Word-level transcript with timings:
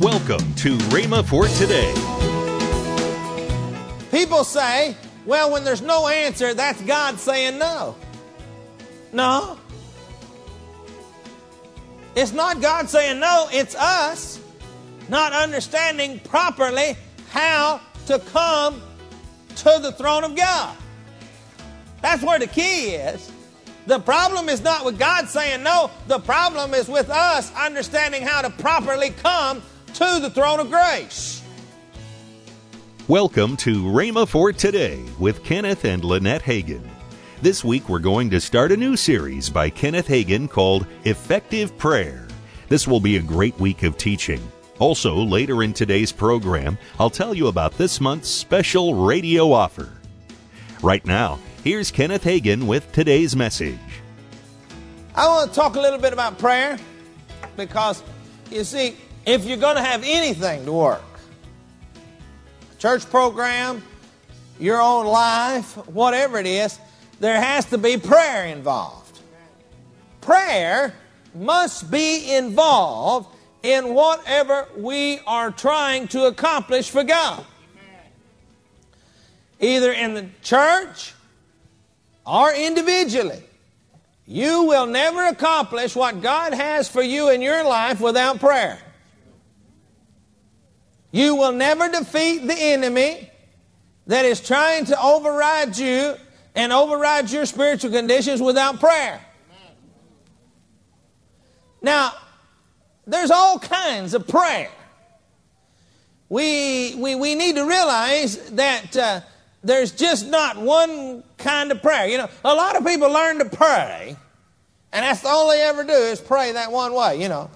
Welcome 0.00 0.54
to 0.54 0.76
Rhema 0.90 1.26
for 1.26 1.48
today. 1.48 1.92
People 4.12 4.44
say, 4.44 4.96
well, 5.26 5.50
when 5.50 5.64
there's 5.64 5.82
no 5.82 6.06
answer, 6.06 6.54
that's 6.54 6.80
God 6.82 7.18
saying 7.18 7.58
no. 7.58 7.96
No. 9.12 9.58
It's 12.14 12.32
not 12.32 12.60
God 12.60 12.88
saying 12.88 13.18
no, 13.18 13.48
it's 13.50 13.74
us 13.74 14.38
not 15.08 15.32
understanding 15.32 16.20
properly 16.20 16.96
how 17.30 17.80
to 18.06 18.20
come 18.20 18.80
to 19.56 19.80
the 19.82 19.90
throne 19.90 20.22
of 20.22 20.36
God. 20.36 20.76
That's 22.02 22.22
where 22.22 22.38
the 22.38 22.46
key 22.46 22.90
is. 22.90 23.32
The 23.86 23.98
problem 23.98 24.48
is 24.48 24.62
not 24.62 24.84
with 24.84 24.96
God 24.96 25.28
saying 25.28 25.64
no, 25.64 25.90
the 26.06 26.20
problem 26.20 26.72
is 26.72 26.86
with 26.86 27.10
us 27.10 27.52
understanding 27.56 28.22
how 28.22 28.42
to 28.42 28.50
properly 28.50 29.10
come 29.10 29.60
to 29.98 30.20
the 30.20 30.30
throne 30.30 30.60
of 30.60 30.70
grace. 30.70 31.42
Welcome 33.08 33.56
to 33.56 33.82
Rhema 33.82 34.28
for 34.28 34.52
Today 34.52 35.04
with 35.18 35.42
Kenneth 35.42 35.84
and 35.84 36.04
Lynette 36.04 36.42
Hagin. 36.42 36.88
This 37.42 37.64
week 37.64 37.88
we're 37.88 37.98
going 37.98 38.30
to 38.30 38.40
start 38.40 38.70
a 38.70 38.76
new 38.76 38.96
series 38.96 39.50
by 39.50 39.70
Kenneth 39.70 40.06
Hagin 40.06 40.48
called 40.48 40.86
Effective 41.02 41.76
Prayer. 41.76 42.28
This 42.68 42.86
will 42.86 43.00
be 43.00 43.16
a 43.16 43.22
great 43.22 43.58
week 43.58 43.82
of 43.82 43.98
teaching. 43.98 44.40
Also, 44.78 45.16
later 45.16 45.64
in 45.64 45.72
today's 45.72 46.12
program, 46.12 46.78
I'll 47.00 47.10
tell 47.10 47.34
you 47.34 47.48
about 47.48 47.76
this 47.76 48.00
month's 48.00 48.28
special 48.28 48.94
radio 48.94 49.50
offer. 49.50 49.88
Right 50.80 51.04
now, 51.04 51.40
here's 51.64 51.90
Kenneth 51.90 52.22
Hagin 52.22 52.68
with 52.68 52.92
today's 52.92 53.34
message. 53.34 53.80
I 55.16 55.26
want 55.26 55.50
to 55.50 55.56
talk 55.56 55.74
a 55.74 55.80
little 55.80 55.98
bit 55.98 56.12
about 56.12 56.38
prayer 56.38 56.78
because, 57.56 58.04
you 58.48 58.62
see, 58.62 58.96
if 59.28 59.44
you're 59.44 59.58
going 59.58 59.76
to 59.76 59.82
have 59.82 60.02
anything 60.06 60.64
to 60.64 60.72
work, 60.72 61.02
church 62.78 63.04
program, 63.10 63.82
your 64.58 64.80
own 64.80 65.04
life, 65.04 65.76
whatever 65.86 66.38
it 66.38 66.46
is, 66.46 66.78
there 67.20 67.38
has 67.38 67.66
to 67.66 67.76
be 67.76 67.98
prayer 67.98 68.46
involved. 68.46 69.20
Prayer 70.22 70.94
must 71.34 71.90
be 71.90 72.34
involved 72.34 73.28
in 73.62 73.92
whatever 73.92 74.66
we 74.78 75.20
are 75.26 75.50
trying 75.50 76.08
to 76.08 76.24
accomplish 76.24 76.88
for 76.88 77.04
God. 77.04 77.44
Either 79.60 79.92
in 79.92 80.14
the 80.14 80.26
church 80.42 81.12
or 82.24 82.54
individually. 82.54 83.42
You 84.26 84.62
will 84.62 84.86
never 84.86 85.26
accomplish 85.26 85.94
what 85.94 86.22
God 86.22 86.54
has 86.54 86.88
for 86.88 87.02
you 87.02 87.28
in 87.28 87.42
your 87.42 87.62
life 87.64 88.00
without 88.00 88.40
prayer. 88.40 88.78
You 91.10 91.34
will 91.36 91.52
never 91.52 91.88
defeat 91.88 92.46
the 92.46 92.54
enemy 92.54 93.30
that 94.06 94.24
is 94.24 94.40
trying 94.40 94.86
to 94.86 95.00
override 95.00 95.76
you 95.76 96.14
and 96.54 96.72
override 96.72 97.30
your 97.30 97.46
spiritual 97.46 97.90
conditions 97.90 98.42
without 98.42 98.80
prayer. 98.80 99.20
Now, 101.80 102.12
there's 103.06 103.30
all 103.30 103.58
kinds 103.58 104.14
of 104.14 104.26
prayer. 104.26 104.70
We, 106.28 106.94
we, 106.96 107.14
we 107.14 107.34
need 107.34 107.56
to 107.56 107.64
realize 107.64 108.36
that 108.50 108.96
uh, 108.96 109.20
there's 109.62 109.92
just 109.92 110.26
not 110.26 110.58
one 110.58 111.22
kind 111.38 111.72
of 111.72 111.80
prayer. 111.80 112.08
You 112.08 112.18
know, 112.18 112.28
a 112.44 112.54
lot 112.54 112.76
of 112.76 112.84
people 112.84 113.10
learn 113.10 113.38
to 113.38 113.46
pray, 113.46 114.16
and 114.92 115.04
that's 115.04 115.24
all 115.24 115.48
they 115.48 115.62
ever 115.62 115.84
do 115.84 115.92
is 115.92 116.20
pray 116.20 116.52
that 116.52 116.70
one 116.70 116.92
way, 116.92 117.22
you 117.22 117.28
know. 117.28 117.50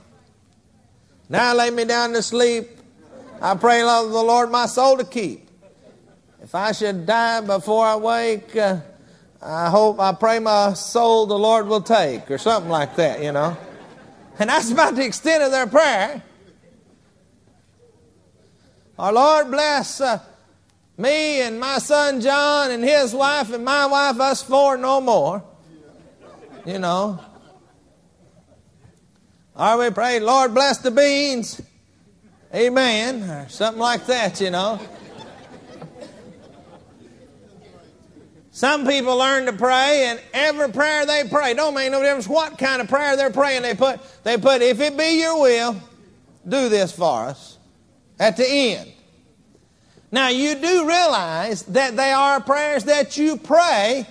Now 1.28 1.55
lay 1.55 1.70
me 1.70 1.84
down 1.84 2.12
to 2.12 2.22
sleep. 2.22 2.69
I 3.45 3.57
pray 3.57 3.81
the 3.81 4.23
Lord 4.23 4.53
my 4.53 4.67
soul 4.67 4.97
to 4.98 5.05
keep. 5.05 5.51
If 6.41 6.55
I 6.55 6.71
should 6.71 7.07
die 7.07 7.41
before 7.41 7.84
I 7.84 7.97
wake, 7.97 8.55
uh, 8.55 8.79
I 9.43 9.69
hope, 9.69 9.99
I 9.99 10.12
pray 10.12 10.39
my 10.39 10.75
soul 10.75 11.27
the 11.27 11.37
Lord 11.37 11.66
will 11.66 11.81
take, 11.81 12.31
or 12.31 12.39
something 12.39 12.71
like 12.71 12.94
that, 12.94 13.21
you 13.21 13.33
know. 13.33 13.56
And 14.39 14.49
that's 14.49 14.71
about 14.71 14.94
the 14.94 15.05
extent 15.05 15.43
of 15.43 15.50
their 15.50 15.66
prayer. 15.66 16.22
Our 18.97 19.12
Lord 19.12 19.50
bless 19.50 20.00
uh, 20.00 20.21
me 20.97 21.41
and 21.41 21.59
my 21.59 21.78
son 21.78 22.21
John 22.21 22.71
and 22.71 22.84
his 22.84 23.12
wife 23.12 23.53
and 23.53 23.65
my 23.65 23.87
wife, 23.87 24.21
us 24.21 24.41
four 24.41 24.77
no 24.77 25.00
more. 25.00 25.43
You 26.65 26.78
know. 26.78 27.19
Or 29.56 29.78
we 29.78 29.91
pray, 29.91 30.21
Lord 30.21 30.55
bless 30.55 30.78
the 30.78 30.93
beans. 30.93 31.61
Amen. 32.55 33.23
Or 33.23 33.49
something 33.49 33.81
like 33.81 34.07
that, 34.07 34.41
you 34.41 34.51
know. 34.51 34.81
Some 38.51 38.87
people 38.87 39.17
learn 39.17 39.47
to 39.47 39.53
pray, 39.55 40.09
and 40.09 40.21
every 40.35 40.69
prayer 40.71 41.07
they 41.07 41.25
pray 41.29 41.55
don't 41.55 41.73
make 41.75 41.91
no 41.91 42.03
difference 42.03 42.29
what 42.29 42.59
kind 42.59 42.83
of 42.83 42.89
prayer 42.89 43.17
they're 43.17 43.31
praying. 43.31 43.63
They 43.63 43.75
put, 43.75 43.99
they 44.25 44.37
put, 44.37 44.61
if 44.61 44.79
it 44.81 44.97
be 44.97 45.21
your 45.21 45.41
will, 45.41 45.81
do 46.47 46.69
this 46.69 46.93
for 46.93 47.25
us 47.25 47.59
at 48.21 48.37
the 48.37 48.47
end. 48.47 48.93
Now, 50.11 50.29
you 50.29 50.55
do 50.55 50.87
realize 50.87 51.63
that 51.63 51.97
they 51.97 52.13
are 52.13 52.43
prayers 52.43 52.84
that 52.84 53.17
you 53.17 53.39
pray 53.39 54.07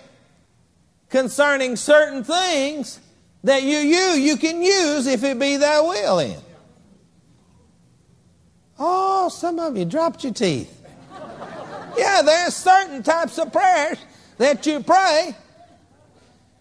concerning 1.09 1.75
certain 1.75 2.23
things 2.23 2.99
that 3.43 3.61
you, 3.61 3.77
you, 3.77 4.13
you 4.13 4.37
can 4.37 4.63
use 4.63 5.05
if 5.05 5.23
it 5.23 5.37
be 5.37 5.57
thy 5.57 5.79
will 5.81 6.17
in. 6.17 6.39
Oh, 8.83 9.29
some 9.29 9.59
of 9.59 9.77
you 9.77 9.85
dropped 9.85 10.23
your 10.23 10.33
teeth. 10.33 10.75
Yeah, 11.95 12.23
there's 12.23 12.55
certain 12.55 13.03
types 13.03 13.37
of 13.37 13.53
prayers 13.53 13.99
that 14.39 14.65
you 14.65 14.79
pray 14.79 15.35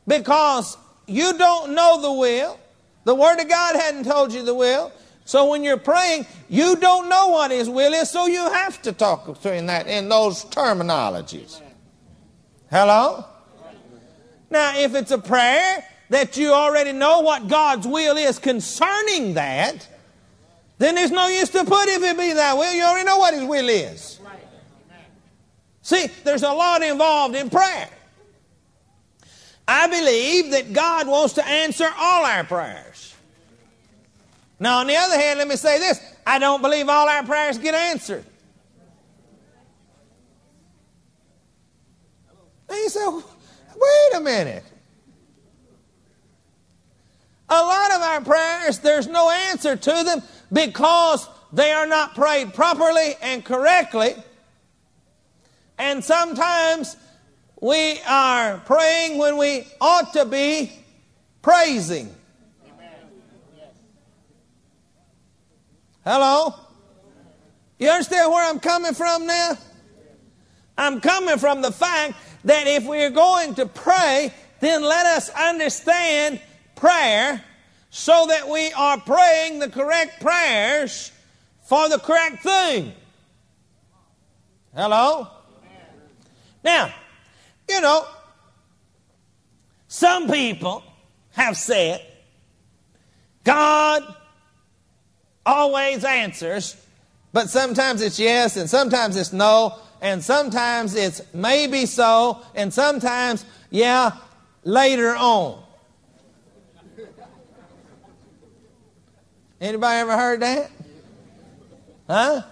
because 0.06 0.76
you 1.06 1.38
don't 1.38 1.75
know 1.75 2.03
the 2.03 2.12
will. 2.12 2.60
The 3.04 3.14
Word 3.14 3.41
of 3.41 3.48
God 3.48 3.75
hadn't 3.75 4.04
told 4.04 4.34
you 4.34 4.44
the 4.44 4.54
will. 4.54 4.92
So 5.25 5.48
when 5.48 5.64
you're 5.64 5.78
praying, 5.78 6.26
you 6.50 6.76
don't 6.76 7.08
know 7.08 7.28
what 7.28 7.53
His 7.53 7.70
will 7.70 7.94
is, 7.94 8.10
so 8.10 8.26
you 8.26 8.50
have 8.50 8.82
to 8.82 8.92
talk 8.92 9.42
Him 9.42 9.66
that 9.66 9.87
in 9.87 10.10
those 10.10 10.44
terminologies. 10.44 11.62
Hello? 12.70 13.25
Now, 14.50 14.78
if 14.78 14.94
it's 14.94 15.10
a 15.10 15.19
prayer 15.19 15.87
that 16.10 16.37
you 16.37 16.52
already 16.52 16.92
know 16.92 17.20
what 17.20 17.48
God's 17.48 17.87
will 17.87 18.19
is 18.19 18.38
concerning 18.38 19.34
that, 19.34 19.88
then 20.81 20.95
there's 20.95 21.11
no 21.11 21.29
use 21.29 21.51
to 21.51 21.63
put 21.63 21.89
if 21.89 22.03
it 22.03 22.17
be 22.17 22.33
that 22.33 22.57
will. 22.57 22.73
You 22.73 22.85
already 22.85 23.05
know 23.05 23.19
what 23.19 23.35
His 23.35 23.45
will 23.45 23.69
is. 23.69 24.19
See, 25.83 26.07
there's 26.25 26.43
a 26.43 26.51
lot 26.51 26.83
involved 26.83 27.35
in 27.35 27.51
prayer. 27.51 27.91
I 29.69 29.89
believe 29.89 30.53
that 30.53 30.73
God 30.73 31.07
wants 31.07 31.35
to 31.35 31.47
answer 31.47 31.87
all 31.99 32.25
our 32.25 32.45
prayers. 32.45 33.15
Now, 34.59 34.79
on 34.79 34.87
the 34.87 34.97
other 34.97 35.19
hand, 35.19 35.39
let 35.39 35.49
me 35.49 35.57
say 35.57 35.79
this 35.79 36.01
I 36.27 36.39
don't 36.39 36.63
believe 36.63 36.89
all 36.89 37.11
our 37.11 37.25
prayers 37.25 37.59
get 37.59 37.75
answered. 37.75 38.25
And 42.71 42.79
you 42.79 42.89
say, 42.89 43.07
wait 43.07 44.17
a 44.17 44.21
minute. 44.21 44.65
A 47.51 47.61
lot 47.61 47.93
of 47.93 48.01
our 48.01 48.21
prayers, 48.23 48.79
there's 48.79 49.09
no 49.09 49.29
answer 49.29 49.77
to 49.77 50.05
them 50.05 50.23
because 50.53 51.28
they 51.53 51.72
are 51.72 51.87
not 51.87 52.15
prayed 52.15 52.55
properly 52.55 53.15
and 53.22 53.44
correctly. 53.44 54.15
And 55.78 56.05
sometimes 56.05 56.97
we 57.61 58.00
are 58.06 58.59
praying 58.66 59.19
when 59.19 59.37
we 59.37 59.66
ought 59.81 60.12
to 60.15 60.25
be 60.25 60.72
praising. 61.43 62.15
Hello? 66.05 66.55
You 67.79 67.88
understand 67.88 68.31
where 68.31 68.49
I'm 68.49 68.61
coming 68.61 68.94
from 68.94 69.26
now? 69.26 69.56
I'm 70.76 71.00
coming 71.00 71.38
from 71.38 71.62
the 71.62 71.73
fact 71.73 72.14
that 72.44 72.67
if 72.67 72.85
we're 72.87 73.11
going 73.11 73.55
to 73.56 73.67
pray, 73.67 74.32
then 74.61 74.82
let 74.82 75.06
us 75.06 75.29
understand 75.31 76.41
prayer 76.75 77.43
so 77.90 78.26
that 78.28 78.48
we 78.48 78.72
are 78.72 78.98
praying 79.00 79.58
the 79.58 79.69
correct 79.69 80.20
prayers 80.20 81.12
for 81.62 81.88
the 81.88 81.98
correct 81.98 82.42
thing. 82.42 82.92
Hello? 84.75 85.28
Now, 86.62 86.94
you 87.69 87.81
know, 87.81 88.06
some 89.88 90.31
people 90.31 90.84
have 91.32 91.56
said 91.56 92.00
God 93.42 94.02
always 95.44 96.04
answers, 96.04 96.76
but 97.32 97.50
sometimes 97.50 98.02
it's 98.02 98.19
yes 98.19 98.56
and 98.56 98.70
sometimes 98.70 99.16
it's 99.16 99.32
no, 99.32 99.76
and 100.00 100.22
sometimes 100.22 100.94
it's 100.94 101.20
maybe 101.34 101.87
so, 101.87 102.40
and 102.54 102.72
sometimes, 102.72 103.44
yeah, 103.70 104.12
later 104.64 105.16
on. 105.16 105.62
Anybody 109.61 109.99
ever 109.99 110.17
heard 110.17 110.41
that? 110.41 110.71
Huh? 112.07 112.43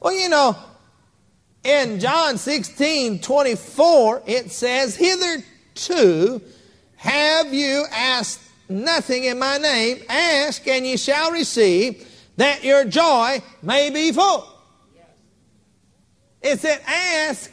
Well, 0.00 0.12
you 0.12 0.28
know, 0.28 0.56
in 1.64 2.00
John 2.00 2.38
16 2.38 3.20
24, 3.20 4.22
it 4.26 4.50
says, 4.50 4.96
Hitherto 4.96 6.42
have 6.96 7.54
you 7.54 7.84
asked 7.92 8.40
nothing 8.68 9.24
in 9.24 9.38
my 9.38 9.58
name. 9.58 10.02
Ask, 10.08 10.66
and 10.66 10.86
ye 10.86 10.96
shall 10.96 11.30
receive, 11.30 12.08
that 12.36 12.64
your 12.64 12.84
joy 12.84 13.42
may 13.62 13.90
be 13.90 14.12
full. 14.12 14.48
It 16.40 16.58
said, 16.58 16.80
Ask 16.86 17.52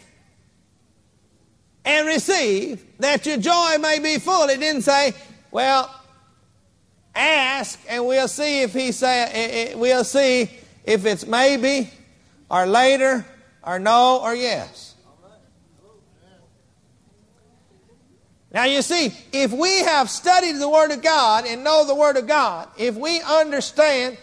and 1.85 2.07
receive, 2.07 2.83
that 2.99 3.25
your 3.25 3.37
joy 3.37 3.77
may 3.79 3.99
be 3.99 4.17
full. 4.17 4.47
It 4.49 4.59
didn't 4.59 4.81
say, 4.81 5.13
Well, 5.51 5.93
ask, 7.19 7.79
and 7.87 8.05
we'll 8.05 8.27
see 8.27 8.61
if 8.61 8.73
he 8.73 8.91
say, 8.91 9.23
eh, 9.23 9.29
eh, 9.33 9.75
we'll 9.75 10.03
see 10.03 10.49
if 10.83 11.05
it's 11.05 11.25
maybe 11.25 11.89
or 12.49 12.65
later 12.65 13.25
or 13.63 13.79
no 13.79 14.21
or 14.23 14.33
yes. 14.33 14.95
Now, 18.51 18.63
you 18.63 18.81
see, 18.81 19.13
if 19.31 19.51
we 19.51 19.79
have 19.83 20.09
studied 20.09 20.53
the 20.53 20.67
Word 20.67 20.89
of 20.89 21.03
God 21.03 21.45
and 21.45 21.63
know 21.63 21.85
the 21.85 21.93
Word 21.93 22.17
of 22.17 22.25
God, 22.25 22.67
if 22.79 22.95
we 22.95 23.21
understand 23.21 24.17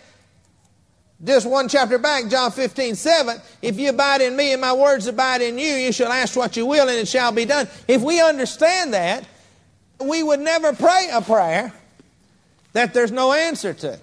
just 1.24 1.48
one 1.48 1.68
chapter 1.68 1.96
back, 1.96 2.28
John 2.28 2.50
15, 2.50 2.96
7, 2.96 3.40
if 3.62 3.78
you 3.78 3.90
abide 3.90 4.20
in 4.20 4.34
me 4.34 4.52
and 4.52 4.60
my 4.60 4.72
words 4.72 5.06
abide 5.06 5.42
in 5.42 5.58
you, 5.58 5.74
you 5.74 5.92
shall 5.92 6.10
ask 6.10 6.36
what 6.36 6.56
you 6.56 6.66
will 6.66 6.88
and 6.88 6.98
it 6.98 7.06
shall 7.06 7.30
be 7.30 7.44
done. 7.44 7.68
If 7.86 8.02
we 8.02 8.20
understand 8.20 8.94
that, 8.94 9.24
we 10.00 10.24
would 10.24 10.40
never 10.40 10.72
pray 10.74 11.08
a 11.12 11.22
prayer 11.22 11.72
that 12.76 12.92
there's 12.92 13.10
no 13.10 13.32
answer 13.32 13.72
to. 13.72 13.98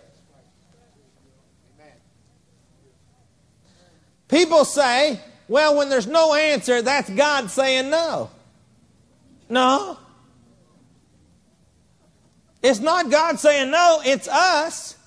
People 4.28 4.66
say, 4.66 5.20
well, 5.48 5.78
when 5.78 5.90
there's 5.90 6.08
no 6.08 6.34
answer, 6.34 6.82
that's 6.82 7.08
God 7.12 7.52
saying 7.52 7.92
no. 7.92 8.32
No. 9.48 10.00
It's 12.64 12.80
not 12.80 13.12
God 13.12 13.40
saying 13.40 13.70
no, 13.70 14.02
it's 14.04 14.28
us 14.28 14.98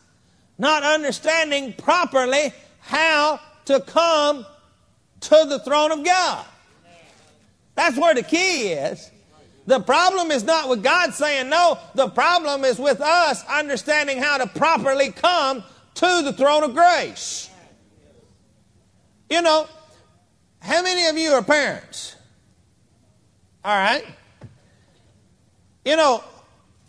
not 0.58 0.84
understanding 0.84 1.72
properly 1.72 2.52
how 2.78 3.40
to 3.64 3.80
come 3.80 4.46
to 5.22 5.44
the 5.48 5.58
throne 5.58 5.90
of 5.90 6.04
God. 6.04 6.46
That's 7.74 7.98
where 7.98 8.14
the 8.14 8.22
key 8.22 8.68
is. 8.68 9.10
The 9.66 9.80
problem 9.80 10.30
is 10.30 10.44
not 10.44 10.68
with 10.68 10.82
God 10.82 11.12
saying 11.12 11.48
no, 11.48 11.78
the 11.94 12.08
problem 12.08 12.64
is 12.64 12.78
with 12.78 13.00
us 13.00 13.44
understanding 13.46 14.18
how 14.18 14.38
to 14.38 14.46
properly 14.46 15.10
come 15.10 15.64
to 15.94 16.22
the 16.22 16.32
throne 16.32 16.62
of 16.62 16.74
grace. 16.74 17.50
You 19.28 19.42
know, 19.42 19.66
how 20.60 20.82
many 20.82 21.06
of 21.06 21.18
you 21.18 21.30
are 21.30 21.42
parents? 21.42 22.14
All 23.64 23.76
right. 23.76 24.04
You 25.84 25.96
know, 25.96 26.22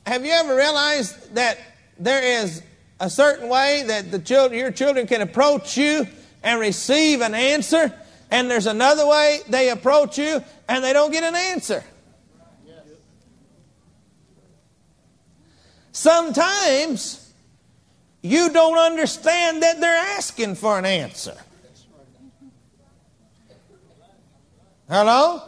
have 0.06 0.24
you 0.24 0.32
ever 0.32 0.56
realized 0.56 1.34
that 1.34 1.58
there 2.00 2.44
is 2.44 2.62
a 3.00 3.10
certain 3.10 3.50
way 3.50 3.84
that 3.88 4.12
the 4.12 4.20
children, 4.20 4.60
your 4.60 4.72
children 4.72 5.08
can 5.08 5.22
approach 5.22 5.78
you 5.78 6.08
and 6.44 6.60
receive 6.60 7.22
an 7.22 7.34
answer, 7.34 7.92
and 8.30 8.50
there's 8.50 8.68
another 8.68 9.08
way 9.08 9.40
they 9.50 9.70
approach 9.70 10.20
you 10.20 10.44
and 10.70 10.84
they 10.84 10.94
don't 10.94 11.12
get 11.12 11.24
an 11.24 11.36
answer? 11.36 11.84
Sometimes 15.98 17.34
you 18.22 18.54
don't 18.54 18.78
understand 18.78 19.64
that 19.64 19.82
they're 19.82 20.16
asking 20.16 20.54
for 20.54 20.78
an 20.78 20.86
answer. 20.86 21.36
Hello? 24.88 25.42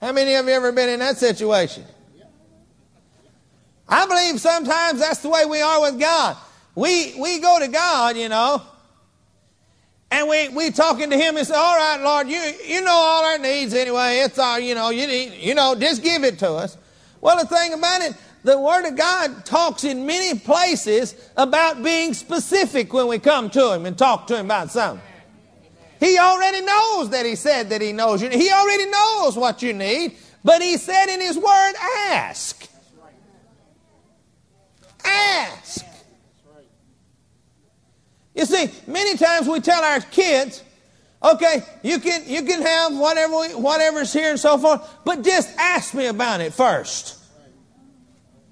How 0.00 0.12
many 0.12 0.36
of 0.36 0.46
you 0.46 0.52
ever 0.52 0.70
been 0.70 0.88
in 0.88 1.00
that 1.00 1.16
situation? 1.16 1.82
I 3.88 4.06
believe 4.06 4.40
sometimes 4.40 5.00
that's 5.00 5.18
the 5.22 5.28
way 5.28 5.44
we 5.44 5.60
are 5.60 5.80
with 5.80 5.98
God. 5.98 6.36
We, 6.76 7.20
we 7.20 7.40
go 7.40 7.58
to 7.58 7.66
God, 7.66 8.16
you 8.16 8.28
know, 8.28 8.62
and 10.12 10.28
we, 10.28 10.50
we 10.50 10.70
talking 10.70 11.10
to 11.10 11.16
Him 11.16 11.36
and 11.36 11.44
say, 11.44 11.54
all 11.54 11.76
right, 11.76 12.00
Lord, 12.00 12.28
you, 12.28 12.38
you 12.64 12.80
know 12.80 12.92
all 12.92 13.24
our 13.24 13.38
needs 13.38 13.74
anyway. 13.74 14.18
It's 14.18 14.38
all, 14.38 14.60
you 14.60 14.76
know, 14.76 14.90
you 14.90 15.08
need, 15.08 15.32
you 15.34 15.56
know, 15.56 15.74
just 15.74 16.00
give 16.00 16.22
it 16.22 16.38
to 16.38 16.52
us. 16.52 16.76
Well, 17.20 17.38
the 17.38 17.46
thing 17.46 17.74
about 17.74 18.02
it, 18.02 18.14
the 18.42 18.58
Word 18.58 18.86
of 18.86 18.96
God 18.96 19.44
talks 19.44 19.84
in 19.84 20.06
many 20.06 20.38
places 20.38 21.14
about 21.36 21.82
being 21.82 22.14
specific 22.14 22.92
when 22.92 23.06
we 23.06 23.18
come 23.18 23.50
to 23.50 23.74
Him 23.74 23.86
and 23.86 23.96
talk 23.96 24.26
to 24.28 24.38
Him 24.38 24.46
about 24.46 24.70
something. 24.70 25.04
He 25.98 26.18
already 26.18 26.64
knows 26.64 27.10
that 27.10 27.26
He 27.26 27.34
said 27.34 27.68
that 27.70 27.82
He 27.82 27.92
knows 27.92 28.22
you. 28.22 28.30
He 28.30 28.50
already 28.50 28.86
knows 28.86 29.36
what 29.36 29.62
you 29.62 29.74
need, 29.74 30.16
but 30.42 30.62
He 30.62 30.78
said 30.78 31.12
in 31.12 31.20
His 31.20 31.36
Word, 31.36 31.72
ask. 32.08 32.66
Ask. 35.04 35.84
You 38.34 38.46
see, 38.46 38.70
many 38.86 39.18
times 39.18 39.48
we 39.48 39.60
tell 39.60 39.82
our 39.82 40.00
kids, 40.00 40.62
okay, 41.22 41.62
you 41.82 41.98
can, 41.98 42.22
you 42.26 42.42
can 42.44 42.62
have 42.62 42.96
whatever, 42.96 43.38
we, 43.38 43.48
whatever's 43.48 44.12
here 44.14 44.30
and 44.30 44.40
so 44.40 44.56
forth, 44.56 44.88
but 45.04 45.22
just 45.22 45.50
ask 45.58 45.92
me 45.92 46.06
about 46.06 46.40
it 46.40 46.54
first. 46.54 47.19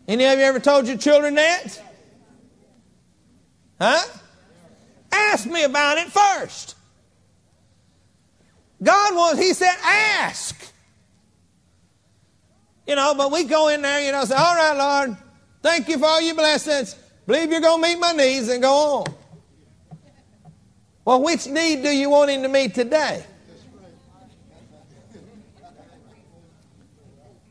Any 0.09 0.25
of 0.25 0.39
you 0.39 0.45
ever 0.47 0.59
told 0.59 0.89
your 0.89 0.97
children 0.97 1.35
that? 1.35 1.83
Huh? 3.79 4.01
Ask 5.13 5.47
me 5.47 5.65
about 5.65 5.99
it 5.99 6.09
first. 6.09 6.77
God 8.83 9.15
wants, 9.15 9.41
He 9.41 9.53
said, 9.53 9.75
ask. 9.85 10.73
You 12.87 12.97
know, 12.97 13.15
but 13.15 13.31
we 13.31 13.45
go 13.45 13.69
in 13.69 13.83
there, 13.83 14.03
you 14.03 14.13
know, 14.13 14.25
say, 14.25 14.35
all 14.35 14.55
right, 14.55 14.73
Lord, 14.77 15.17
thank 15.63 15.89
you 15.89 15.99
for 15.99 16.07
all 16.07 16.23
your 16.23 16.35
blessings. 16.35 16.97
Believe 17.27 17.51
you're 17.51 17.61
going 17.61 17.83
to 17.83 17.89
meet 17.89 17.99
my 17.99 18.13
needs 18.13 18.49
and 18.49 18.63
go 18.63 18.73
on. 18.73 19.15
Well, 21.05 21.23
which 21.23 21.47
need 21.47 21.83
do 21.83 21.91
you 21.91 22.09
want 22.09 22.31
him 22.31 22.43
to 22.43 22.49
meet 22.49 22.75
today? 22.75 23.25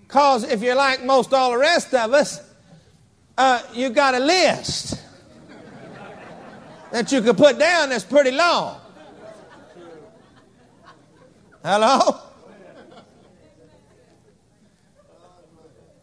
Because 0.01 0.43
if 0.43 0.63
you're 0.63 0.75
like 0.75 1.03
most 1.03 1.33
all 1.33 1.51
the 1.51 1.57
rest 1.57 1.93
of 1.93 2.13
us, 2.13 2.46
uh, 3.37 3.61
you 3.73 3.89
got 3.89 4.15
a 4.15 4.19
list 4.19 5.01
that 6.91 7.11
you 7.11 7.21
could 7.21 7.37
put 7.37 7.59
down 7.59 7.89
that's 7.89 8.03
pretty 8.03 8.31
long. 8.31 8.79
Hello? 11.63 12.21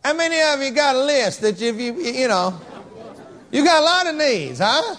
How 0.05 0.13
many 0.13 0.39
of 0.41 0.61
you 0.63 0.71
got 0.71 0.97
a 0.97 1.03
list 1.03 1.41
that 1.41 1.61
if 1.61 1.77
you, 1.77 1.95
you 1.95 2.29
know, 2.29 2.61
you 3.51 3.65
got 3.65 3.81
a 3.81 3.85
lot 3.85 4.07
of 4.07 4.17
needs, 4.17 4.59
huh? 4.59 4.97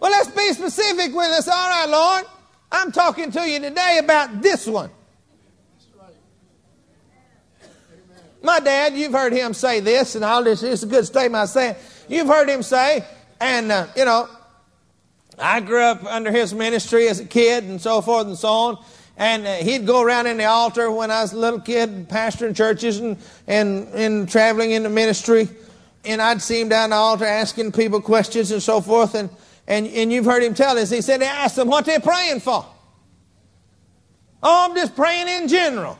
Well, 0.00 0.10
let's 0.10 0.30
be 0.30 0.52
specific 0.54 1.14
with 1.14 1.28
us. 1.28 1.46
All 1.46 1.68
right, 1.68 1.88
Lord, 1.88 2.24
I'm 2.72 2.90
talking 2.90 3.30
to 3.32 3.48
you 3.48 3.60
today 3.60 3.98
about 4.02 4.40
this 4.40 4.66
one. 4.66 4.90
My 8.42 8.60
dad, 8.60 8.94
you've 8.94 9.12
heard 9.12 9.32
him 9.32 9.52
say 9.52 9.80
this, 9.80 10.14
and 10.14 10.24
all 10.24 10.42
this. 10.42 10.62
it's 10.62 10.82
a 10.82 10.86
good 10.86 11.04
statement 11.04 11.42
I 11.42 11.46
say. 11.46 11.76
You've 12.08 12.26
heard 12.26 12.48
him 12.48 12.62
say, 12.62 13.04
and, 13.38 13.70
uh, 13.70 13.86
you 13.96 14.04
know, 14.04 14.28
I 15.38 15.60
grew 15.60 15.82
up 15.82 16.04
under 16.04 16.30
his 16.30 16.54
ministry 16.54 17.08
as 17.08 17.20
a 17.20 17.24
kid 17.24 17.64
and 17.64 17.80
so 17.80 18.00
forth 18.00 18.26
and 18.26 18.36
so 18.36 18.48
on. 18.48 18.84
And 19.16 19.46
uh, 19.46 19.54
he'd 19.56 19.86
go 19.86 20.02
around 20.02 20.26
in 20.26 20.38
the 20.38 20.46
altar 20.46 20.90
when 20.90 21.10
I 21.10 21.22
was 21.22 21.32
a 21.32 21.38
little 21.38 21.60
kid, 21.60 22.08
pastoring 22.08 22.56
churches 22.56 22.98
and, 22.98 23.18
and, 23.46 23.88
and 23.88 24.28
traveling 24.28 24.70
in 24.70 24.82
the 24.82 24.88
ministry. 24.88 25.48
And 26.04 26.22
I'd 26.22 26.40
see 26.40 26.60
him 26.60 26.70
down 26.70 26.90
the 26.90 26.96
altar 26.96 27.26
asking 27.26 27.72
people 27.72 28.00
questions 28.00 28.50
and 28.50 28.62
so 28.62 28.80
forth. 28.80 29.14
And, 29.14 29.28
and, 29.66 29.86
and 29.86 30.10
you've 30.10 30.24
heard 30.24 30.42
him 30.42 30.54
tell 30.54 30.78
us. 30.78 30.90
He 30.90 31.02
said, 31.02 31.22
ask 31.22 31.56
them 31.56 31.68
what 31.68 31.84
they're 31.84 32.00
praying 32.00 32.40
for. 32.40 32.64
Oh, 34.42 34.66
I'm 34.68 34.74
just 34.74 34.96
praying 34.96 35.28
in 35.28 35.48
general. 35.48 35.98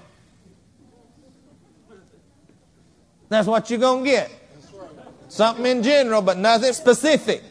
That's 3.31 3.47
what 3.47 3.71
you're 3.71 3.79
going 3.79 4.05
to 4.05 4.11
get. 4.11 4.31
Something 5.29 5.65
in 5.65 5.83
general, 5.83 6.21
but 6.21 6.37
nothing 6.37 6.73
specific. 6.73 7.43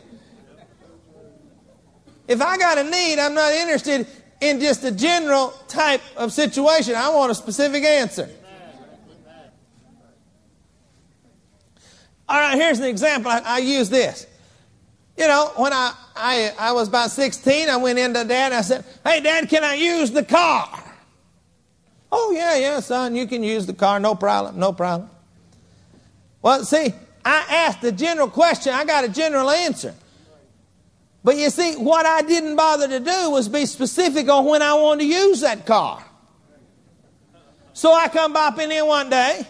If 2.27 2.41
I 2.41 2.57
got 2.57 2.77
a 2.77 2.83
need, 2.83 3.17
I'm 3.17 3.33
not 3.33 3.51
interested 3.53 4.05
in 4.41 4.59
just 4.59 4.83
a 4.83 4.91
general 4.91 5.51
type 5.67 6.01
of 6.15 6.31
situation. 6.31 6.95
I 6.95 7.09
want 7.09 7.31
a 7.31 7.35
specific 7.35 7.83
answer. 7.83 8.29
All 12.27 12.39
right, 12.39 12.55
here's 12.55 12.77
an 12.79 12.85
example. 12.85 13.31
I, 13.31 13.39
I 13.39 13.57
use 13.59 13.89
this. 13.89 14.27
You 15.17 15.27
know, 15.27 15.51
when 15.55 15.73
I, 15.73 15.93
I, 16.15 16.53
I 16.59 16.71
was 16.73 16.89
about 16.89 17.09
16, 17.09 17.69
I 17.69 17.77
went 17.77 17.97
into 17.97 18.23
dad 18.25 18.47
and 18.47 18.53
I 18.53 18.61
said, 18.61 18.85
Hey, 19.03 19.21
dad, 19.21 19.49
can 19.49 19.63
I 19.63 19.73
use 19.73 20.11
the 20.11 20.23
car? 20.23 20.83
Oh, 22.11 22.31
yeah, 22.35 22.57
yeah, 22.57 22.79
son, 22.81 23.15
you 23.15 23.27
can 23.27 23.43
use 23.43 23.65
the 23.65 23.73
car. 23.73 23.99
No 23.99 24.13
problem, 24.13 24.59
no 24.59 24.73
problem. 24.73 25.09
Well, 26.41 26.63
see, 26.63 26.93
I 27.23 27.45
asked 27.49 27.81
the 27.81 27.91
general 27.91 28.29
question, 28.29 28.73
I 28.73 28.85
got 28.85 29.03
a 29.03 29.09
general 29.09 29.49
answer. 29.49 29.93
But 31.23 31.37
you 31.37 31.49
see, 31.49 31.75
what 31.75 32.05
I 32.05 32.21
didn't 32.21 32.55
bother 32.55 32.87
to 32.87 32.99
do 32.99 33.31
was 33.31 33.49
be 33.49 33.65
specific 33.65 34.29
on 34.29 34.45
when 34.45 34.61
I 34.61 34.73
wanted 34.75 35.01
to 35.01 35.07
use 35.07 35.41
that 35.41 35.65
car. 35.65 36.03
So 37.73 37.93
I 37.93 38.07
come 38.07 38.33
bopping 38.33 38.71
in 38.71 38.85
one 38.85 39.09
day 39.09 39.45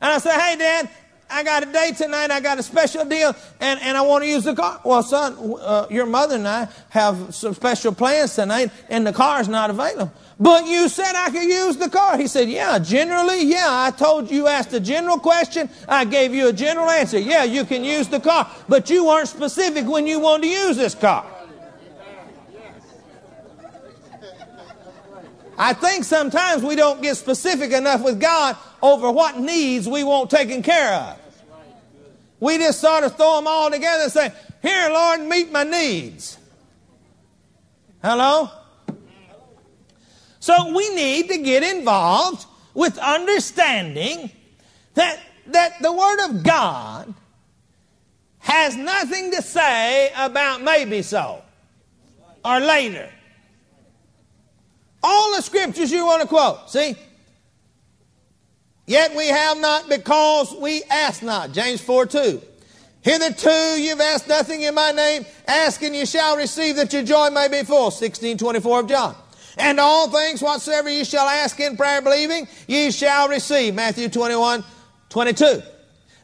and 0.00 0.12
I 0.12 0.18
say, 0.18 0.38
Hey, 0.38 0.56
Dad, 0.56 0.88
I 1.30 1.42
got 1.42 1.62
a 1.62 1.66
date 1.66 1.96
tonight. 1.96 2.30
I 2.30 2.40
got 2.40 2.58
a 2.58 2.62
special 2.62 3.04
deal 3.04 3.34
and, 3.60 3.80
and 3.80 3.96
I 3.96 4.02
want 4.02 4.24
to 4.24 4.30
use 4.30 4.44
the 4.44 4.54
car. 4.54 4.80
Well, 4.84 5.02
son, 5.02 5.56
uh, 5.60 5.86
your 5.90 6.06
mother 6.06 6.36
and 6.36 6.48
I 6.48 6.68
have 6.90 7.34
some 7.34 7.54
special 7.54 7.92
plans 7.92 8.34
tonight 8.34 8.70
and 8.88 9.06
the 9.06 9.12
car's 9.12 9.48
not 9.48 9.70
available. 9.70 10.12
But 10.40 10.66
you 10.66 10.88
said 10.88 11.14
I 11.16 11.30
could 11.30 11.48
use 11.48 11.76
the 11.76 11.90
car. 11.90 12.16
He 12.16 12.28
said, 12.28 12.48
Yeah, 12.48 12.78
generally, 12.78 13.44
yeah. 13.44 13.66
I 13.68 13.90
told 13.90 14.30
you, 14.30 14.46
asked 14.46 14.72
a 14.72 14.78
general 14.78 15.18
question. 15.18 15.68
I 15.88 16.04
gave 16.04 16.32
you 16.32 16.48
a 16.48 16.52
general 16.52 16.88
answer. 16.88 17.18
Yeah, 17.18 17.42
you 17.42 17.64
can 17.64 17.82
use 17.82 18.06
the 18.06 18.20
car. 18.20 18.48
But 18.68 18.88
you 18.88 19.06
weren't 19.06 19.28
specific 19.28 19.86
when 19.86 20.06
you 20.06 20.20
wanted 20.20 20.42
to 20.42 20.48
use 20.48 20.76
this 20.76 20.94
car. 20.94 21.26
I 25.60 25.72
think 25.72 26.04
sometimes 26.04 26.62
we 26.62 26.76
don't 26.76 27.02
get 27.02 27.16
specific 27.16 27.72
enough 27.72 28.04
with 28.04 28.20
God 28.20 28.56
over 28.80 29.10
what 29.10 29.40
needs 29.40 29.88
we 29.88 30.04
want 30.04 30.30
taken 30.30 30.62
care 30.62 30.94
of. 30.94 31.18
We 32.38 32.58
just 32.58 32.80
sort 32.80 33.02
of 33.02 33.16
throw 33.16 33.36
them 33.36 33.48
all 33.48 33.68
together 33.68 34.04
and 34.04 34.12
say, 34.12 34.32
Here, 34.62 34.88
Lord, 34.88 35.22
meet 35.22 35.50
my 35.50 35.64
needs. 35.64 36.38
Hello? 38.00 38.50
So 40.40 40.74
we 40.74 40.94
need 40.94 41.28
to 41.28 41.38
get 41.38 41.62
involved 41.62 42.46
with 42.74 42.96
understanding 42.98 44.30
that, 44.94 45.18
that 45.48 45.82
the 45.82 45.92
Word 45.92 46.30
of 46.30 46.42
God 46.42 47.12
has 48.38 48.76
nothing 48.76 49.32
to 49.32 49.42
say 49.42 50.12
about 50.16 50.62
maybe 50.62 51.02
so 51.02 51.42
or 52.44 52.60
later. 52.60 53.10
All 55.02 55.36
the 55.36 55.42
scriptures 55.42 55.90
you 55.92 56.06
want 56.06 56.22
to 56.22 56.28
quote, 56.28 56.70
see? 56.70 56.96
Yet 58.86 59.14
we 59.14 59.28
have 59.28 59.58
not 59.58 59.88
because 59.88 60.54
we 60.54 60.82
ask 60.84 61.22
not. 61.22 61.52
James 61.52 61.80
4 61.80 62.06
2. 62.06 62.42
Hitherto 63.02 63.50
you've 63.80 64.00
asked 64.00 64.28
nothing 64.28 64.62
in 64.62 64.74
my 64.74 64.92
name. 64.92 65.26
Ask 65.46 65.82
and 65.82 65.94
you 65.94 66.06
shall 66.06 66.36
receive 66.36 66.76
that 66.76 66.92
your 66.92 67.02
joy 67.02 67.30
may 67.30 67.48
be 67.48 67.62
full. 67.64 67.90
1624 67.90 68.80
of 68.80 68.86
John. 68.88 69.16
And 69.58 69.80
all 69.80 70.08
things 70.08 70.40
whatsoever 70.40 70.88
ye 70.88 71.04
shall 71.04 71.26
ask 71.26 71.58
in 71.58 71.76
prayer 71.76 72.00
believing, 72.00 72.46
ye 72.68 72.90
shall 72.92 73.28
receive. 73.28 73.74
Matthew 73.74 74.08
21, 74.08 74.64
22. 75.08 75.62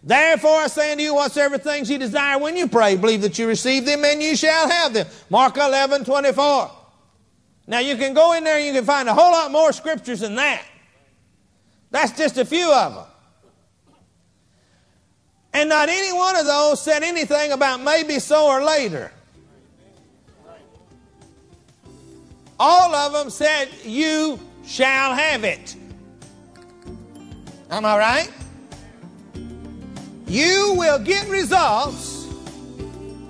Therefore 0.04 0.58
I 0.58 0.66
say 0.68 0.92
unto 0.92 1.02
you, 1.02 1.14
whatsoever 1.14 1.58
things 1.58 1.90
ye 1.90 1.98
desire 1.98 2.38
when 2.38 2.56
you 2.56 2.68
pray, 2.68 2.96
believe 2.96 3.22
that 3.22 3.38
you 3.38 3.48
receive 3.48 3.86
them 3.86 4.04
and 4.04 4.22
you 4.22 4.36
shall 4.36 4.68
have 4.68 4.92
them. 4.92 5.06
Mark 5.30 5.56
11, 5.56 6.04
24. 6.04 6.70
Now 7.66 7.78
you 7.78 7.96
can 7.96 8.14
go 8.14 8.34
in 8.34 8.44
there 8.44 8.58
and 8.58 8.66
you 8.66 8.72
can 8.72 8.84
find 8.84 9.08
a 9.08 9.14
whole 9.14 9.32
lot 9.32 9.50
more 9.50 9.72
scriptures 9.72 10.20
than 10.20 10.36
that. 10.36 10.62
That's 11.90 12.16
just 12.16 12.38
a 12.38 12.44
few 12.44 12.72
of 12.72 12.94
them. 12.94 13.04
And 15.54 15.68
not 15.68 15.88
any 15.88 16.12
one 16.12 16.36
of 16.36 16.46
those 16.46 16.82
said 16.82 17.02
anything 17.02 17.52
about 17.52 17.80
maybe 17.80 18.18
so 18.18 18.46
or 18.46 18.62
later. 18.62 19.12
All 22.64 22.94
of 22.94 23.12
them 23.12 23.28
said, 23.28 23.68
You 23.84 24.40
shall 24.64 25.14
have 25.14 25.44
it. 25.44 25.76
Am 27.70 27.84
I 27.84 27.98
right? 27.98 28.32
You 30.26 30.72
will 30.74 30.98
get 30.98 31.28
results 31.28 32.26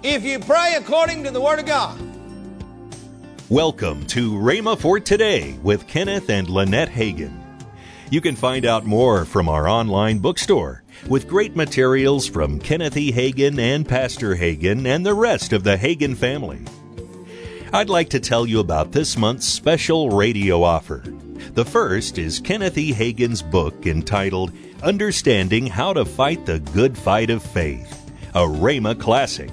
if 0.04 0.22
you 0.22 0.38
pray 0.38 0.74
according 0.76 1.24
to 1.24 1.32
the 1.32 1.40
Word 1.40 1.58
of 1.58 1.66
God. 1.66 1.98
Welcome 3.48 4.06
to 4.06 4.34
Rhema 4.34 4.78
for 4.78 5.00
Today 5.00 5.58
with 5.64 5.88
Kenneth 5.88 6.30
and 6.30 6.48
Lynette 6.48 6.90
Hagin. 6.90 7.36
You 8.10 8.20
can 8.20 8.36
find 8.36 8.64
out 8.64 8.86
more 8.86 9.24
from 9.24 9.48
our 9.48 9.68
online 9.68 10.20
bookstore 10.20 10.84
with 11.08 11.26
great 11.26 11.56
materials 11.56 12.28
from 12.28 12.60
Kenneth 12.60 12.96
E. 12.96 13.10
Hagin 13.10 13.58
and 13.58 13.88
Pastor 13.88 14.36
Hagin 14.36 14.86
and 14.86 15.04
the 15.04 15.14
rest 15.14 15.52
of 15.52 15.64
the 15.64 15.76
Hagin 15.76 16.16
family. 16.16 16.64
I'd 17.74 17.90
like 17.90 18.10
to 18.10 18.20
tell 18.20 18.46
you 18.46 18.60
about 18.60 18.92
this 18.92 19.16
month's 19.16 19.46
special 19.46 20.08
radio 20.10 20.62
offer. 20.62 21.02
The 21.54 21.64
first 21.64 22.18
is 22.18 22.38
Kenneth 22.38 22.78
E. 22.78 22.92
Hagin's 22.92 23.42
book 23.42 23.88
entitled 23.88 24.52
Understanding 24.84 25.66
How 25.66 25.92
to 25.92 26.04
Fight 26.04 26.46
the 26.46 26.60
Good 26.60 26.96
Fight 26.96 27.30
of 27.30 27.42
Faith, 27.42 28.12
a 28.32 28.42
Rhema 28.42 28.96
classic. 29.00 29.50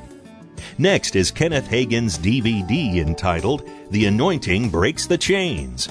Next 0.78 1.16
is 1.16 1.32
Kenneth 1.32 1.68
Hagin's 1.68 2.20
DVD 2.20 2.98
entitled 2.98 3.68
The 3.90 4.06
Anointing 4.06 4.70
Breaks 4.70 5.08
the 5.08 5.18
Chains. 5.18 5.90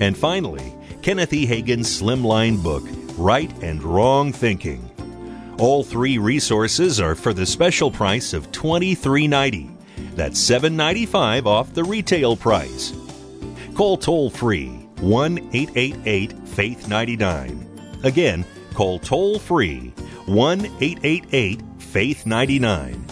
And 0.00 0.16
finally, 0.16 0.72
Kenneth 1.02 1.32
E. 1.32 1.46
Hagin's 1.46 1.88
slimline 2.00 2.62
book, 2.62 2.84
Right 3.18 3.52
and 3.60 3.82
Wrong 3.82 4.32
Thinking. 4.32 4.88
All 5.58 5.82
three 5.82 6.18
resources 6.18 7.00
are 7.00 7.16
for 7.16 7.32
the 7.32 7.44
special 7.44 7.90
price 7.90 8.34
of 8.34 8.52
$23.90. 8.52 9.75
That's 10.16 10.40
$7.95 10.40 11.46
off 11.46 11.72
the 11.74 11.84
retail 11.84 12.36
price. 12.36 12.92
Call 13.74 13.98
toll 13.98 14.30
free 14.30 14.70
1 15.00 15.38
888 15.52 16.48
Faith 16.48 16.88
99. 16.88 17.98
Again, 18.02 18.44
call 18.72 18.98
toll 18.98 19.38
free 19.38 19.92
1 20.24 20.66
888 20.80 21.60
Faith 21.78 22.26
99. 22.26 23.04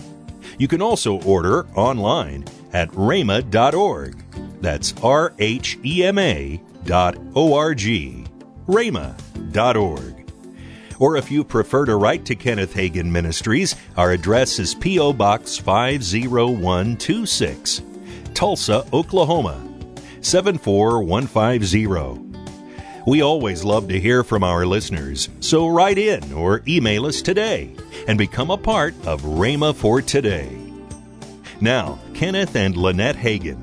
You 0.58 0.66
can 0.68 0.80
also 0.80 1.20
order 1.22 1.66
online 1.76 2.44
at 2.72 2.88
rhema.org. 2.92 4.22
That's 4.60 4.94
R 5.02 5.34
H 5.38 5.78
E 5.84 6.04
M 6.04 6.18
A 6.18 6.60
dot 6.84 7.16
O 7.34 7.54
R 7.54 7.74
G. 7.74 8.24
rhema.org. 8.66 10.13
Or 10.98 11.16
if 11.16 11.30
you 11.30 11.44
prefer 11.44 11.86
to 11.86 11.96
write 11.96 12.26
to 12.26 12.34
Kenneth 12.34 12.74
Hagin 12.74 13.10
Ministries, 13.10 13.74
our 13.96 14.10
address 14.12 14.58
is 14.58 14.74
P.O. 14.74 15.14
Box 15.14 15.56
50126, 15.56 17.80
Tulsa, 18.34 18.84
Oklahoma 18.92 19.58
74150. 20.20 22.34
We 23.06 23.20
always 23.20 23.64
love 23.64 23.88
to 23.88 24.00
hear 24.00 24.24
from 24.24 24.42
our 24.42 24.64
listeners, 24.64 25.28
so 25.40 25.68
write 25.68 25.98
in 25.98 26.32
or 26.32 26.62
email 26.66 27.04
us 27.04 27.20
today 27.20 27.76
and 28.08 28.16
become 28.16 28.50
a 28.50 28.56
part 28.56 28.94
of 29.06 29.20
Rhema 29.22 29.74
for 29.74 30.00
Today. 30.00 30.56
Now, 31.60 31.98
Kenneth 32.14 32.56
and 32.56 32.74
Lynette 32.76 33.16
Hagin. 33.16 33.60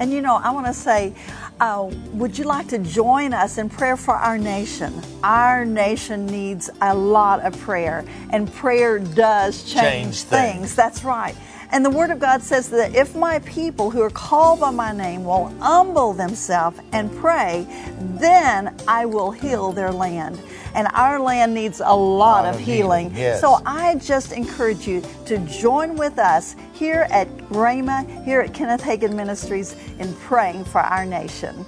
And 0.00 0.12
you 0.12 0.22
know, 0.22 0.36
I 0.36 0.50
want 0.50 0.66
to 0.66 0.74
say, 0.74 1.14
uh, 1.60 1.90
would 2.12 2.38
you 2.38 2.44
like 2.44 2.68
to 2.68 2.78
join 2.78 3.34
us 3.34 3.58
in 3.58 3.68
prayer 3.68 3.96
for 3.96 4.14
our 4.14 4.38
nation? 4.38 4.92
Our 5.22 5.64
nation 5.64 6.26
needs 6.26 6.70
a 6.80 6.94
lot 6.94 7.40
of 7.40 7.58
prayer, 7.60 8.04
and 8.30 8.50
prayer 8.52 8.98
does 8.98 9.62
change, 9.64 9.74
change 9.74 10.22
things. 10.22 10.52
things. 10.52 10.74
That's 10.74 11.04
right. 11.04 11.36
And 11.72 11.84
the 11.84 11.90
Word 11.90 12.10
of 12.10 12.18
God 12.18 12.42
says 12.42 12.68
that 12.70 12.96
if 12.96 13.14
my 13.14 13.38
people 13.40 13.90
who 13.90 14.02
are 14.02 14.10
called 14.10 14.60
by 14.60 14.70
my 14.70 14.92
name 14.92 15.24
will 15.24 15.48
humble 15.60 16.14
themselves 16.14 16.80
and 16.92 17.14
pray, 17.18 17.66
then 18.00 18.74
I 18.88 19.06
will 19.06 19.30
heal 19.30 19.70
their 19.70 19.92
land. 19.92 20.40
And 20.74 20.88
our 20.92 21.18
land 21.18 21.54
needs 21.54 21.80
a 21.80 21.84
lot, 21.84 21.94
a 21.94 21.96
lot 21.96 22.44
of, 22.46 22.54
of, 22.54 22.60
healing. 22.60 23.10
healing. 23.10 23.22
Yes. 23.22 23.40
So 23.40 23.60
I 23.66 23.96
just 23.96 24.32
encourage 24.32 24.86
you 24.86 25.02
to 25.26 25.38
join 25.38 25.96
with 25.96 26.18
us 26.18 26.56
here 26.72 27.06
at 27.10 27.28
Rhema, 27.48 28.24
here 28.24 28.40
at 28.40 28.54
Kenneth 28.54 28.82
Hagin 28.82 29.14
Ministries, 29.14 29.76
in 29.98 30.14
praying 30.16 30.64
for 30.64 30.80
our 30.80 31.04
nation. 31.04 31.64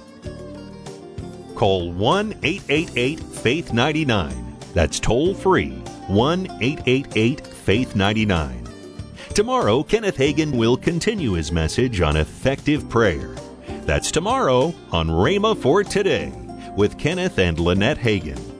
Call 1.55 1.91
1 1.91 2.39
888 2.43 3.19
Faith 3.19 3.73
99. 3.73 4.57
That's 4.73 4.99
toll 4.99 5.33
free 5.33 5.71
1 6.07 6.47
888 6.61 7.45
Faith 7.47 7.95
99. 7.95 8.67
Tomorrow, 9.33 9.83
Kenneth 9.83 10.17
Hagin 10.17 10.57
will 10.57 10.77
continue 10.77 11.33
his 11.33 11.51
message 11.51 12.01
on 12.01 12.17
effective 12.17 12.87
prayer. 12.89 13.35
That's 13.85 14.11
tomorrow 14.11 14.73
on 14.91 15.07
Rhema 15.07 15.57
for 15.57 15.83
Today 15.83 16.31
with 16.75 16.97
Kenneth 16.97 17.39
and 17.39 17.59
Lynette 17.59 17.97
Hagin. 17.97 18.52